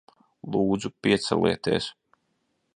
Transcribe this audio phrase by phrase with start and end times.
[0.55, 1.93] Lūdzu, piecelieties.